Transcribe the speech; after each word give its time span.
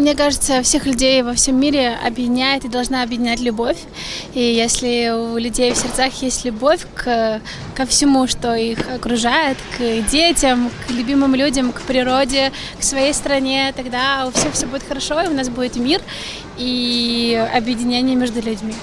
Мне 0.00 0.14
кажется, 0.14 0.62
всех 0.62 0.86
людей 0.86 1.20
во 1.20 1.34
всем 1.34 1.60
мире 1.60 1.94
объединяет 2.02 2.64
и 2.64 2.68
должна 2.68 3.02
объединять 3.02 3.40
любовь. 3.40 3.76
И 4.32 4.40
если 4.40 5.10
у 5.10 5.36
людей 5.36 5.74
в 5.74 5.76
сердцах 5.76 6.22
есть 6.22 6.46
любовь 6.46 6.86
к, 6.94 7.42
ко 7.74 7.84
всему, 7.84 8.26
что 8.26 8.54
их 8.54 8.78
окружает, 8.88 9.58
к 9.76 10.10
детям, 10.10 10.70
к 10.86 10.90
любимым 10.90 11.34
людям, 11.34 11.70
к 11.70 11.82
природе, 11.82 12.50
к 12.78 12.82
своей 12.82 13.12
стране, 13.12 13.74
тогда 13.76 14.26
у 14.26 14.30
всех 14.30 14.54
все 14.54 14.66
будет 14.66 14.84
хорошо, 14.88 15.20
и 15.20 15.28
у 15.28 15.34
нас 15.34 15.50
будет 15.50 15.76
мир 15.76 16.00
и 16.56 17.46
объединение 17.54 18.16
между 18.16 18.40
людьми. 18.40 18.74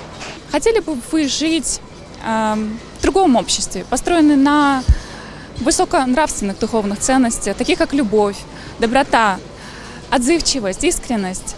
Хотели 0.51 0.81
бы 0.81 0.97
вы 1.11 1.27
жить 1.27 1.81
э, 2.23 2.55
в 2.99 3.01
другом 3.01 3.37
обществе, 3.37 3.85
построенном 3.89 4.43
на 4.43 4.83
высоконравственных 5.61 6.59
духовных 6.59 6.99
ценностях, 6.99 7.57
таких 7.57 7.79
как 7.79 7.95
любовь, 7.95 8.37
доброта, 8.77 9.39
отзывчивость, 10.11 10.83
искренность, 10.83 11.55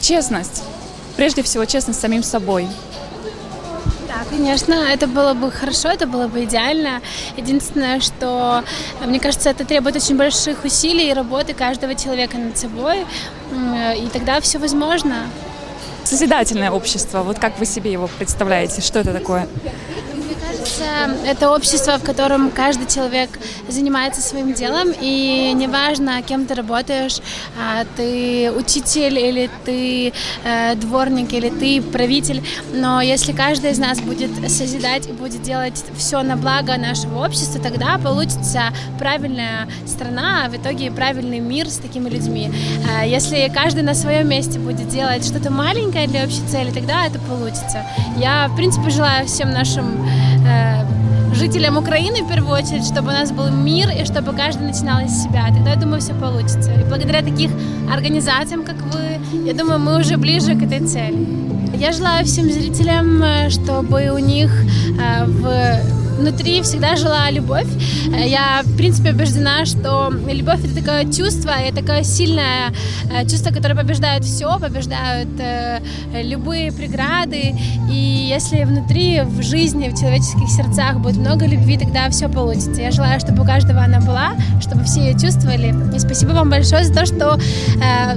честность. 0.00 0.62
Прежде 1.16 1.42
всего, 1.42 1.64
честность 1.64 1.98
с 1.98 2.02
самим 2.02 2.22
собой. 2.22 2.66
Да, 4.08 4.24
конечно, 4.28 4.74
это 4.74 5.06
было 5.06 5.34
бы 5.34 5.50
хорошо, 5.50 5.88
это 5.88 6.06
было 6.06 6.28
бы 6.28 6.44
идеально. 6.44 7.00
Единственное, 7.36 8.00
что, 8.00 8.64
мне 9.04 9.20
кажется, 9.20 9.50
это 9.50 9.64
требует 9.64 9.96
очень 9.96 10.16
больших 10.16 10.64
усилий 10.64 11.10
и 11.10 11.12
работы 11.12 11.54
каждого 11.54 11.94
человека 11.94 12.38
над 12.38 12.56
собой, 12.56 13.06
и 13.52 14.08
тогда 14.12 14.40
все 14.40 14.58
возможно. 14.58 15.26
Созидательное 16.04 16.70
общество, 16.70 17.22
вот 17.22 17.38
как 17.38 17.58
вы 17.58 17.64
себе 17.64 17.90
его 17.90 18.08
представляете, 18.18 18.82
что 18.82 18.98
это 18.98 19.12
такое? 19.12 19.48
Кажется, 20.74 21.26
это 21.26 21.50
общество, 21.50 21.98
в 21.98 22.02
котором 22.02 22.50
каждый 22.50 22.86
человек 22.86 23.30
занимается 23.68 24.20
своим 24.20 24.54
делом, 24.54 24.88
и 25.00 25.52
неважно, 25.54 26.22
кем 26.22 26.46
ты 26.46 26.54
работаешь, 26.54 27.18
а 27.58 27.84
ты 27.96 28.50
учитель 28.52 29.18
или 29.18 29.50
ты 29.64 30.12
э, 30.44 30.74
дворник 30.76 31.32
или 31.32 31.50
ты 31.50 31.82
правитель, 31.82 32.42
но 32.72 33.00
если 33.00 33.32
каждый 33.32 33.70
из 33.70 33.78
нас 33.78 34.00
будет 34.00 34.30
созидать 34.50 35.08
и 35.08 35.12
будет 35.12 35.42
делать 35.42 35.84
все 35.96 36.22
на 36.22 36.36
благо 36.36 36.76
нашего 36.76 37.24
общества, 37.24 37.60
тогда 37.60 37.98
получится 37.98 38.72
правильная 38.98 39.68
страна, 39.86 40.44
а 40.44 40.48
в 40.48 40.56
итоге 40.56 40.90
правильный 40.90 41.40
мир 41.40 41.68
с 41.68 41.76
такими 41.76 42.08
людьми. 42.08 42.50
Э, 42.88 43.08
если 43.08 43.50
каждый 43.54 43.82
на 43.82 43.94
своем 43.94 44.28
месте 44.28 44.58
будет 44.58 44.88
делать 44.88 45.24
что-то 45.24 45.50
маленькое 45.50 46.06
для 46.06 46.24
общей 46.24 46.42
цели, 46.48 46.70
тогда 46.70 47.06
это 47.06 47.18
получится. 47.20 47.84
Я, 48.16 48.48
в 48.48 48.56
принципе, 48.56 48.90
желаю 48.90 49.26
всем 49.26 49.50
нашим 49.50 50.04
Э, 50.43 50.43
жителям 51.34 51.76
Украины 51.76 52.22
в 52.22 52.28
первую 52.28 52.52
очередь, 52.52 52.84
чтобы 52.84 53.08
у 53.08 53.12
нас 53.12 53.32
был 53.32 53.50
мир 53.50 53.88
и 53.90 54.04
чтобы 54.04 54.32
каждый 54.32 54.68
начинал 54.68 55.04
из 55.04 55.22
себя. 55.22 55.46
Тогда, 55.48 55.70
я 55.70 55.76
думаю, 55.76 56.00
все 56.00 56.14
получится. 56.14 56.72
И 56.72 56.84
благодаря 56.84 57.22
таких 57.22 57.50
организациям, 57.90 58.64
как 58.64 58.76
вы, 58.92 59.20
я 59.44 59.52
думаю, 59.52 59.78
мы 59.78 60.00
уже 60.00 60.16
ближе 60.16 60.54
к 60.54 60.62
этой 60.62 60.80
цели. 60.86 61.26
Я 61.76 61.92
желаю 61.92 62.24
всем 62.24 62.50
зрителям, 62.50 63.22
э, 63.22 63.50
чтобы 63.50 64.10
у 64.10 64.18
них 64.18 64.50
э, 64.98 65.24
в 65.26 65.93
внутри 66.14 66.62
всегда 66.62 66.96
жила 66.96 67.30
любовь. 67.30 67.66
Э, 68.12 68.26
я, 68.26 68.62
в 68.64 68.76
принципе, 68.76 69.10
убеждена, 69.10 69.64
что 69.64 70.10
любовь— 70.10 70.60
это 70.64 70.74
такое 70.74 71.04
чувство, 71.04 71.52
и 71.62 71.72
такое 71.72 72.02
сильное 72.04 72.72
э, 73.10 73.26
чувство, 73.26 73.52
которое 73.52 73.74
побеждает 73.74 74.24
все, 74.24 74.58
побеждают 74.58 75.28
э, 75.38 75.80
любые 76.22 76.72
преграды. 76.72 77.54
И 77.90 78.26
если 78.28 78.64
внутри, 78.64 79.22
в 79.22 79.42
жизни, 79.42 79.88
в 79.88 79.98
человеческих 79.98 80.48
сердцах 80.48 81.00
будет 81.00 81.16
много 81.16 81.46
любви, 81.46 81.78
тогда 81.78 82.08
все 82.10 82.28
получится. 82.28 82.80
Я 82.80 82.90
желаю, 82.90 83.20
чтобы 83.20 83.42
у 83.42 83.46
каждого 83.46 83.82
она 83.82 84.00
была, 84.00 84.34
чтобы 84.60 84.84
все 84.84 85.00
ее 85.00 85.12
чувствовали. 85.12 85.74
И 85.94 85.98
спасибо 85.98 86.30
вам 86.30 86.50
большое 86.50 86.84
за 86.84 86.94
то, 86.94 87.06
что 87.06 87.38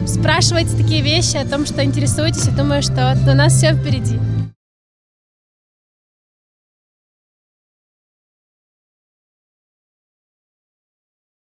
спрашиваете 0.06 0.76
такие 0.78 1.02
вещи 1.02 1.38
о 1.38 1.46
том, 1.46 1.66
что 1.66 1.84
интересуетесь. 1.84 2.46
Я 2.46 2.52
думаю, 2.54 2.82
что 2.82 3.18
у 3.28 3.34
нас 3.34 3.54
все 3.54 3.74
впереди. 3.74 4.20